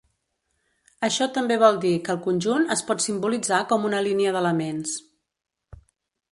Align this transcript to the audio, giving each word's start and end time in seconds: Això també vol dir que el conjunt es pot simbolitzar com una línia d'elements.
Això 1.07 1.27
també 1.35 1.57
vol 1.65 1.77
dir 1.83 1.91
que 2.07 2.15
el 2.15 2.23
conjunt 2.25 2.65
es 2.77 2.83
pot 2.89 3.05
simbolitzar 3.07 3.63
com 3.75 3.87
una 3.93 4.03
línia 4.09 4.35
d'elements. 4.37 4.99